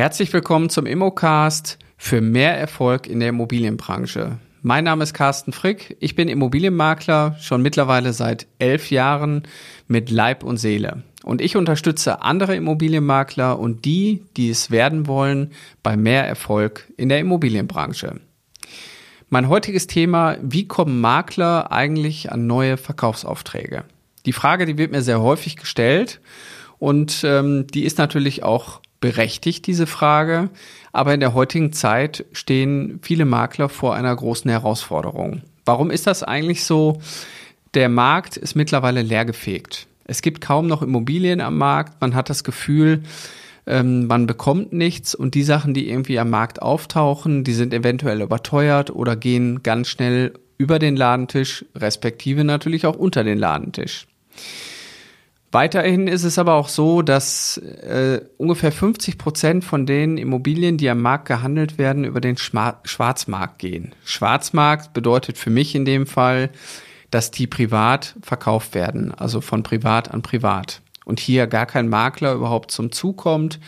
[0.00, 4.38] Herzlich willkommen zum Immocast für mehr Erfolg in der Immobilienbranche.
[4.62, 5.98] Mein Name ist Carsten Frick.
[6.00, 9.42] Ich bin Immobilienmakler schon mittlerweile seit elf Jahren
[9.88, 11.02] mit Leib und Seele.
[11.22, 15.50] Und ich unterstütze andere Immobilienmakler und die, die es werden wollen,
[15.82, 18.20] bei mehr Erfolg in der Immobilienbranche.
[19.28, 23.84] Mein heutiges Thema, wie kommen Makler eigentlich an neue Verkaufsaufträge?
[24.24, 26.22] Die Frage, die wird mir sehr häufig gestellt
[26.78, 30.50] und ähm, die ist natürlich auch berechtigt, diese Frage.
[30.92, 35.42] Aber in der heutigen Zeit stehen viele Makler vor einer großen Herausforderung.
[35.64, 37.00] Warum ist das eigentlich so?
[37.74, 39.86] Der Markt ist mittlerweile leergefegt.
[40.04, 42.00] Es gibt kaum noch Immobilien am Markt.
[42.00, 43.04] Man hat das Gefühl,
[43.66, 48.20] ähm, man bekommt nichts und die Sachen, die irgendwie am Markt auftauchen, die sind eventuell
[48.20, 54.06] überteuert oder gehen ganz schnell über den Ladentisch, respektive natürlich auch unter den Ladentisch.
[55.52, 60.88] Weiterhin ist es aber auch so, dass äh, ungefähr 50 Prozent von den Immobilien, die
[60.88, 63.94] am Markt gehandelt werden, über den Schma Schwarzmarkt gehen.
[64.04, 66.50] Schwarzmarkt bedeutet für mich in dem Fall,
[67.10, 70.82] dass die privat verkauft werden, also von privat an privat.
[71.04, 73.58] Und hier gar kein Makler überhaupt zum Zug kommt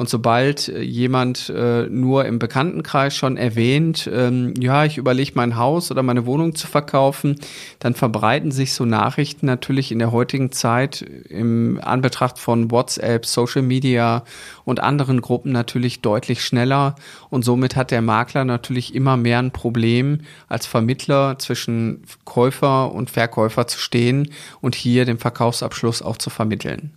[0.00, 5.56] und sobald äh, jemand äh, nur im Bekanntenkreis schon erwähnt, ähm, ja, ich überlege mein
[5.56, 7.36] Haus oder meine Wohnung zu verkaufen,
[7.80, 13.60] dann verbreiten sich so Nachrichten natürlich in der heutigen Zeit im Anbetracht von WhatsApp, Social
[13.60, 14.24] Media
[14.64, 16.94] und anderen Gruppen natürlich deutlich schneller.
[17.28, 23.10] Und somit hat der Makler natürlich immer mehr ein Problem, als Vermittler zwischen Käufer und
[23.10, 24.30] Verkäufer zu stehen
[24.62, 26.90] und hier den Verkaufsabschluss auch zu vermitteln.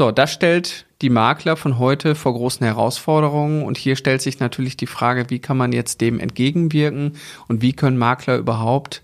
[0.00, 4.78] So, das stellt die Makler von heute vor großen Herausforderungen und hier stellt sich natürlich
[4.78, 9.02] die Frage, wie kann man jetzt dem entgegenwirken und wie können Makler überhaupt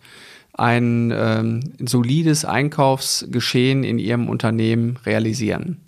[0.55, 5.83] ein ähm, solides Einkaufsgeschehen in ihrem Unternehmen realisieren.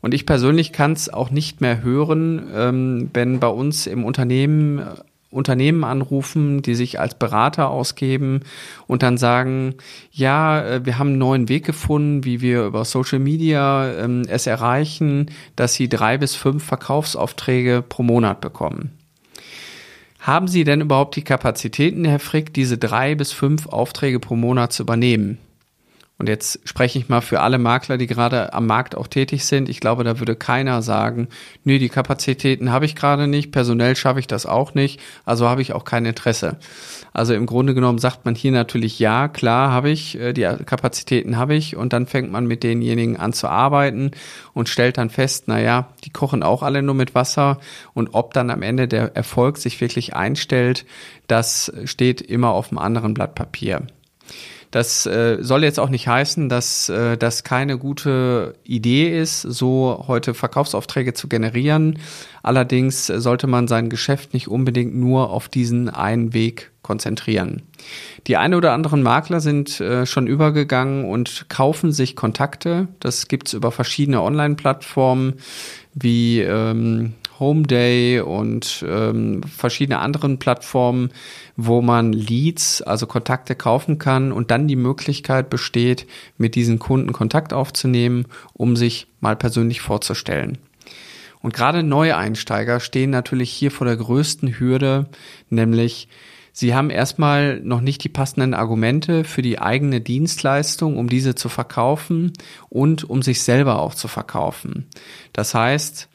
[0.00, 4.86] Und ich persönlich kann es auch nicht mehr hören, ähm, wenn bei uns im Unternehmen
[5.30, 8.40] Unternehmen anrufen, die sich als Berater ausgeben
[8.86, 9.74] und dann sagen,
[10.10, 14.46] ja, äh, wir haben einen neuen Weg gefunden, wie wir über Social Media ähm, es
[14.46, 18.92] erreichen, dass sie drei bis fünf Verkaufsaufträge pro Monat bekommen.
[20.20, 24.72] Haben Sie denn überhaupt die Kapazitäten, Herr Frick, diese drei bis fünf Aufträge pro Monat
[24.72, 25.38] zu übernehmen?
[26.18, 29.68] Und jetzt spreche ich mal für alle Makler, die gerade am Markt auch tätig sind.
[29.68, 31.28] Ich glaube, da würde keiner sagen,
[31.62, 35.62] nee, die Kapazitäten habe ich gerade nicht, personell schaffe ich das auch nicht, also habe
[35.62, 36.58] ich auch kein Interesse.
[37.12, 41.36] Also im Grunde genommen sagt man hier natürlich, ja, klar habe ich, äh, die Kapazitäten
[41.36, 44.10] habe ich und dann fängt man mit denjenigen an zu arbeiten
[44.54, 47.60] und stellt dann fest, na ja, die kochen auch alle nur mit Wasser
[47.94, 50.84] und ob dann am Ende der Erfolg sich wirklich einstellt,
[51.28, 53.86] das steht immer auf einem anderen Blatt Papier.
[54.70, 60.04] Das äh, soll jetzt auch nicht heißen, dass äh, das keine gute Idee ist, so
[60.06, 61.98] heute Verkaufsaufträge zu generieren.
[62.42, 67.62] Allerdings sollte man sein Geschäft nicht unbedingt nur auf diesen einen Weg konzentrieren.
[68.26, 72.88] Die eine oder anderen Makler sind äh, schon übergegangen und kaufen sich Kontakte.
[73.00, 75.34] Das gibt's über verschiedene Online-Plattformen
[75.94, 81.10] wie ähm, Homeday und ähm, verschiedene anderen Plattformen,
[81.56, 86.06] wo man Leads, also Kontakte kaufen kann und dann die Möglichkeit besteht,
[86.36, 90.58] mit diesen Kunden Kontakt aufzunehmen, um sich mal persönlich vorzustellen.
[91.40, 95.06] Und gerade Neueinsteiger stehen natürlich hier vor der größten Hürde,
[95.50, 96.08] nämlich
[96.60, 101.48] Sie haben erstmal noch nicht die passenden Argumente für die eigene Dienstleistung, um diese zu
[101.48, 102.32] verkaufen
[102.68, 104.88] und um sich selber auch zu verkaufen.
[105.32, 106.08] Das heißt,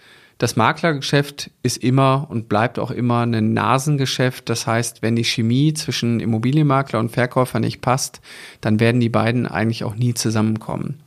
[0.43, 4.49] das Maklergeschäft ist immer und bleibt auch immer ein Nasengeschäft.
[4.49, 8.19] Das heißt, wenn die Chemie zwischen Immobilienmakler und Verkäufer nicht passt,
[8.59, 11.01] dann werden die beiden eigentlich auch nie zusammenkommen.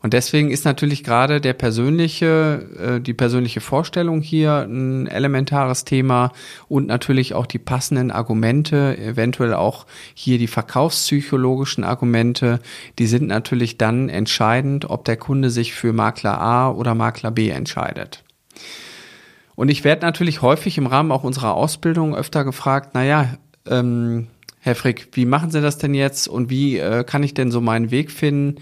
[0.00, 6.30] Und deswegen ist natürlich gerade der persönliche, äh, die persönliche Vorstellung hier ein elementares Thema
[6.68, 12.60] und natürlich auch die passenden Argumente, eventuell auch hier die verkaufspsychologischen Argumente,
[13.00, 17.48] die sind natürlich dann entscheidend, ob der Kunde sich für Makler A oder Makler B
[17.48, 18.22] entscheidet.
[19.54, 23.36] Und ich werde natürlich häufig im Rahmen auch unserer Ausbildung öfter gefragt, naja,
[23.68, 24.28] ähm,
[24.60, 27.60] Herr Frick, wie machen Sie das denn jetzt und wie äh, kann ich denn so
[27.60, 28.60] meinen Weg finden?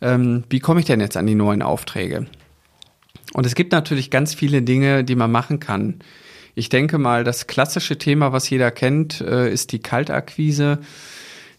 [0.00, 2.26] Ähm, wie komme ich denn jetzt an die neuen Aufträge?
[3.34, 6.00] Und es gibt natürlich ganz viele Dinge, die man machen kann.
[6.54, 10.80] Ich denke mal, das klassische Thema, was jeder kennt, äh, ist die Kaltakquise.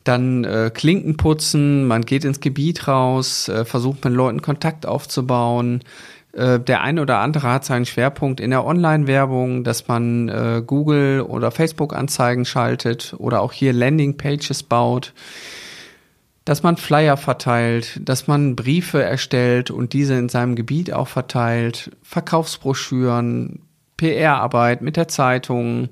[0.04, 5.84] Dann äh, Klinken putzen, man geht ins Gebiet raus, äh, versucht mit Leuten Kontakt aufzubauen,
[6.40, 11.22] äh, der eine oder andere hat seinen Schwerpunkt in der Online-Werbung, dass man äh, Google
[11.22, 15.14] oder Facebook-Anzeigen schaltet oder auch hier Landing-Pages baut.
[16.46, 21.92] dass man Flyer verteilt, dass man Briefe erstellt und diese in seinem Gebiet auch verteilt,
[22.02, 23.60] Verkaufsbroschüren,
[23.98, 25.90] PR-Arbeit mit der Zeitung,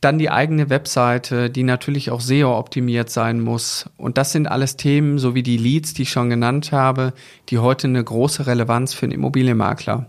[0.00, 3.90] dann die eigene Webseite, die natürlich auch SEO-optimiert sein muss.
[3.96, 7.12] Und das sind alles Themen, so wie die Leads, die ich schon genannt habe,
[7.48, 10.06] die heute eine große Relevanz für einen Immobilienmakler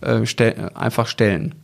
[0.00, 1.54] äh, stell einfach stellen.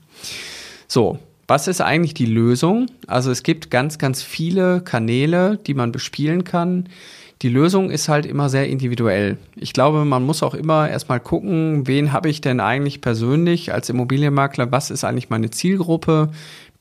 [0.89, 2.87] So, was ist eigentlich die Lösung?
[3.07, 6.89] Also es gibt ganz, ganz viele Kanäle, die man bespielen kann.
[7.43, 9.39] Die Lösung ist halt immer sehr individuell.
[9.55, 13.89] Ich glaube, man muss auch immer erstmal gucken, wen habe ich denn eigentlich persönlich als
[13.89, 16.31] Immobilienmakler, was ist eigentlich meine Zielgruppe,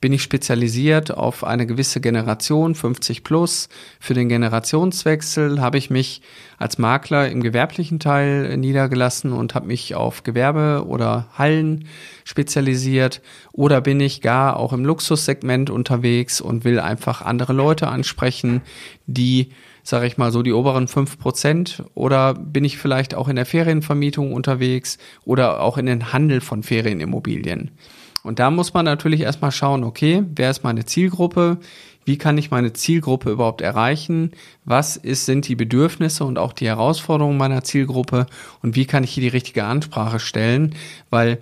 [0.00, 3.68] bin ich spezialisiert auf eine gewisse Generation, 50 plus.
[3.98, 6.22] Für den Generationswechsel habe ich mich
[6.56, 11.86] als Makler im gewerblichen Teil niedergelassen und habe mich auf Gewerbe oder Hallen
[12.24, 13.22] spezialisiert.
[13.52, 18.62] Oder bin ich gar auch im Luxussegment unterwegs und will einfach andere Leute ansprechen,
[19.06, 19.50] die
[19.82, 21.82] sage ich mal so, die oberen fünf Prozent?
[21.94, 26.62] Oder bin ich vielleicht auch in der Ferienvermietung unterwegs oder auch in den Handel von
[26.62, 27.70] Ferienimmobilien?
[28.22, 31.58] Und da muss man natürlich erstmal schauen, okay, wer ist meine Zielgruppe?
[32.04, 34.32] Wie kann ich meine Zielgruppe überhaupt erreichen?
[34.64, 38.26] Was ist, sind die Bedürfnisse und auch die Herausforderungen meiner Zielgruppe?
[38.62, 40.74] Und wie kann ich hier die richtige Ansprache stellen?
[41.10, 41.38] Weil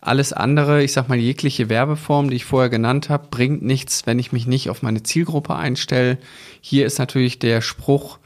[0.00, 4.18] alles andere, ich sag mal, jegliche Werbeform, die ich vorher genannt habe, bringt nichts, wenn
[4.18, 6.18] ich mich nicht auf meine Zielgruppe einstelle.
[6.60, 8.18] Hier ist natürlich der Spruch,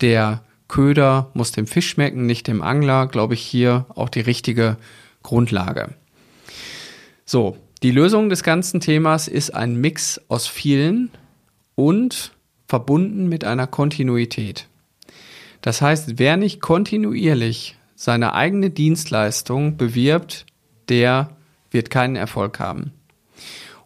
[0.00, 4.76] der Köder muss dem Fisch schmecken, nicht dem Angler, glaube ich, hier auch die richtige
[5.22, 5.94] Grundlage.
[7.28, 11.10] So, die Lösung des ganzen Themas ist ein Mix aus vielen
[11.74, 12.30] und
[12.68, 14.68] verbunden mit einer Kontinuität.
[15.60, 20.46] Das heißt, wer nicht kontinuierlich seine eigene Dienstleistung bewirbt,
[20.88, 21.30] der
[21.72, 22.92] wird keinen Erfolg haben.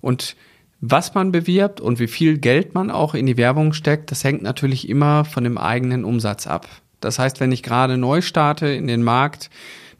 [0.02, 0.37] Und
[0.82, 4.42] was man bewirbt und wie viel Geld man auch in die Werbung steckt, das hängt
[4.42, 6.69] natürlich immer von dem eigenen Umsatz ab.
[7.00, 9.48] Das heißt, wenn ich gerade neu starte in den Markt,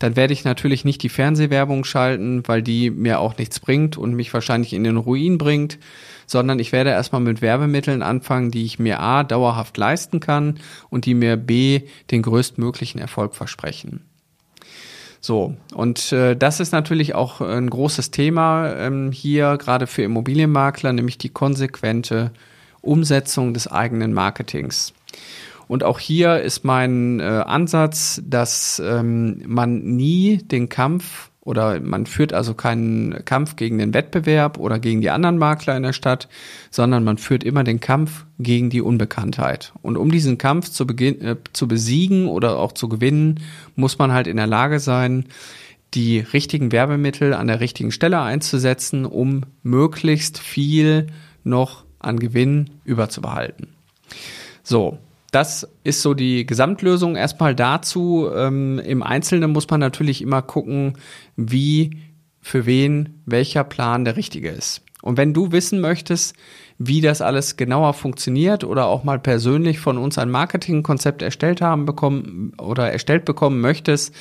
[0.01, 4.15] dann werde ich natürlich nicht die Fernsehwerbung schalten, weil die mir auch nichts bringt und
[4.15, 5.79] mich wahrscheinlich in den Ruin bringt,
[6.27, 10.59] sondern ich werde erstmal mit Werbemitteln anfangen, die ich mir A dauerhaft leisten kann
[10.89, 14.01] und die mir B den größtmöglichen Erfolg versprechen.
[15.21, 20.95] So, und äh, das ist natürlich auch ein großes Thema ähm, hier, gerade für Immobilienmakler,
[20.95, 22.31] nämlich die konsequente
[22.81, 24.95] Umsetzung des eigenen Marketings.
[25.71, 32.07] Und auch hier ist mein äh, Ansatz, dass ähm, man nie den Kampf oder man
[32.07, 36.29] führt also keinen Kampf gegen den Wettbewerb oder gegen die anderen Makler in der Stadt,
[36.73, 39.73] sondern man führt immer den Kampf gegen die Unbekanntheit.
[39.81, 43.39] Und um diesen Kampf zu, beginn, äh, zu besiegen oder auch zu gewinnen,
[43.77, 45.27] muss man halt in der Lage sein,
[45.95, 51.07] die richtigen Werbemittel an der richtigen Stelle einzusetzen, um möglichst viel
[51.45, 53.69] noch an Gewinn überzubehalten.
[54.65, 54.99] So,
[55.31, 57.17] das ist so die Gesamtlösung.
[57.17, 58.29] Erstmal dazu.
[58.35, 60.95] Ähm, Im Einzelnen muss man natürlich immer gucken,
[61.37, 61.99] wie
[62.41, 64.83] für wen welcher Plan der richtige ist.
[65.03, 66.35] Und wenn du wissen möchtest,
[66.79, 71.87] wie das alles genauer funktioniert oder auch mal persönlich von uns ein Marketingkonzept erstellt haben
[71.87, 74.15] bekommen oder erstellt bekommen möchtest,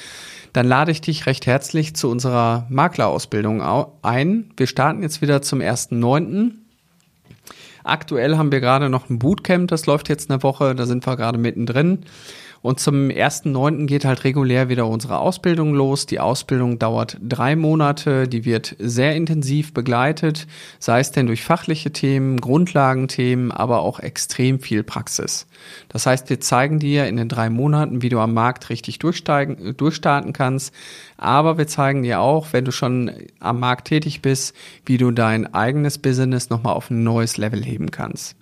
[0.54, 3.62] dann lade ich dich recht herzlich zu unserer Maklerausbildung
[4.02, 4.52] ein.
[4.58, 6.52] Wir starten jetzt wieder zum 1.9.
[7.84, 11.16] Aktuell haben wir gerade noch ein Bootcamp, das läuft jetzt eine Woche, da sind wir
[11.16, 12.06] gerade mittendrin.
[12.62, 13.86] Und zum 1.9.
[13.86, 16.06] geht halt regulär wieder unsere Ausbildung los.
[16.06, 20.46] Die Ausbildung dauert drei Monate, die wird sehr intensiv begleitet,
[20.78, 25.48] sei es denn durch fachliche Themen, Grundlagenthemen, aber auch extrem viel Praxis.
[25.88, 29.78] Das heißt, wir zeigen dir in den drei Monaten, wie du am Markt richtig durchsteigen,
[29.78, 30.74] durchstarten kannst,
[31.18, 34.54] aber wir zeigen dir auch, wenn du schon am Markt tätig bist,
[34.86, 38.36] wie du dein eigenes Business nochmal auf ein neues Level heben kannst.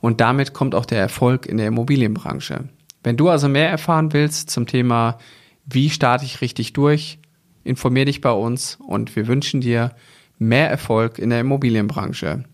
[0.00, 2.68] und damit kommt auch der Erfolg in der Immobilienbranche.
[3.02, 5.18] Wenn du also mehr erfahren willst zum Thema,
[5.66, 7.18] wie starte ich richtig durch,
[7.64, 9.90] informier dich bei uns und wir wünschen dir
[10.38, 12.44] mehr Erfolg in der Immobilienbranche.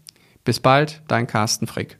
[0.45, 1.99] Bis bald, dein Carsten Frick.